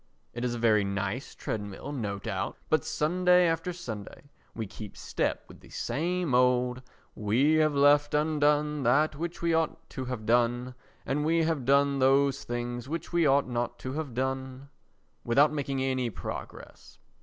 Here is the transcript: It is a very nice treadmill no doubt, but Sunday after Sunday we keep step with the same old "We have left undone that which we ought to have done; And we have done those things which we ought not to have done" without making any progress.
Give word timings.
It 0.33 0.43
is 0.43 0.55
a 0.55 0.57
very 0.57 0.83
nice 0.83 1.35
treadmill 1.35 1.91
no 1.91 2.17
doubt, 2.17 2.57
but 2.71 2.83
Sunday 2.83 3.45
after 3.45 3.71
Sunday 3.71 4.31
we 4.55 4.65
keep 4.65 4.97
step 4.97 5.43
with 5.47 5.59
the 5.59 5.69
same 5.69 6.33
old 6.33 6.81
"We 7.13 7.57
have 7.57 7.75
left 7.75 8.15
undone 8.15 8.81
that 8.81 9.15
which 9.15 9.43
we 9.43 9.53
ought 9.53 9.87
to 9.91 10.05
have 10.05 10.25
done; 10.25 10.73
And 11.05 11.23
we 11.23 11.43
have 11.43 11.65
done 11.65 11.99
those 11.99 12.43
things 12.43 12.89
which 12.89 13.13
we 13.13 13.27
ought 13.27 13.47
not 13.47 13.77
to 13.85 13.93
have 13.93 14.15
done" 14.15 14.69
without 15.23 15.53
making 15.53 15.83
any 15.83 16.09
progress. 16.09 16.97